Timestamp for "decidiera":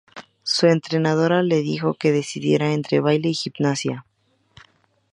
2.11-2.73